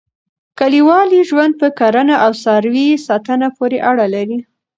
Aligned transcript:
کلیوالي 0.59 1.21
ژوند 1.29 1.53
په 1.61 1.67
کرنه 1.79 2.15
او 2.25 2.31
څاروي 2.43 2.87
ساتنه 3.07 3.47
پورې 3.57 3.77
اړه 3.89 4.05
لري. 4.15 4.39